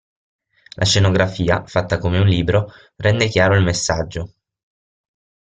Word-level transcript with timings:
La 0.77 0.83
scenografia, 0.85 1.63
fatta 1.67 1.99
come 1.99 2.17
un 2.17 2.25
libro 2.25 2.71
rende 2.95 3.27
chiaro 3.27 3.53
il 3.55 3.63
messaggio. 3.63 4.33